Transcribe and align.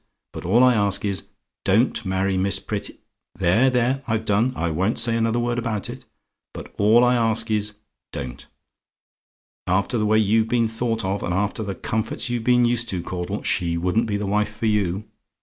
but 0.33 0.43
all 0.47 0.63
I 0.63 0.73
ask 0.73 1.05
is, 1.05 1.27
don't 1.63 2.03
marry 2.07 2.35
Miss 2.35 2.57
Pret 2.57 2.89
There! 3.35 3.69
there! 3.69 4.01
I've 4.07 4.25
done: 4.25 4.51
I 4.55 4.71
won't 4.71 4.97
say 4.97 5.15
another 5.15 5.37
word 5.37 5.59
about 5.59 5.91
it; 5.91 6.05
but 6.55 6.73
all 6.79 7.03
I 7.03 7.13
ask 7.13 7.51
is, 7.51 7.75
don't. 8.11 8.47
After 9.67 9.99
the 9.99 10.07
way 10.07 10.17
you've 10.17 10.47
been 10.47 10.67
thought 10.67 11.05
of, 11.05 11.21
and 11.21 11.35
after 11.35 11.61
the 11.61 11.75
comforts 11.75 12.31
you've 12.31 12.43
been 12.43 12.65
used 12.65 12.89
to, 12.89 13.03
Caudle, 13.03 13.43
she 13.43 13.77
wouldn't 13.77 14.07
be 14.07 14.17
the 14.17 14.25
wife 14.25 14.49
for 14.57 14.65
you. 14.65 15.03